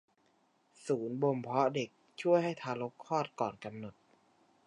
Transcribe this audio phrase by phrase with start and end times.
[0.85, 1.89] ศูนย์บ่มเพาะเด็ก
[2.21, 3.95] ช่วยให้ทารกคลอดก่อนกำหนด